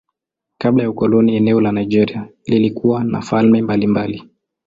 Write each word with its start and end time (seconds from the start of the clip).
Kabla 0.57 0.83
ya 0.83 0.89
ukoloni 0.89 1.35
eneo 1.35 1.61
la 1.61 1.71
Nigeria 1.71 2.27
lilikuwa 2.45 3.03
na 3.03 3.21
falme 3.21 3.61
mbalimbali. 3.61 4.29